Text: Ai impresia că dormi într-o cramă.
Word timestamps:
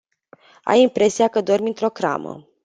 Ai 0.63 0.81
impresia 0.81 1.27
că 1.27 1.41
dormi 1.41 1.67
într-o 1.67 1.89
cramă. 1.89 2.47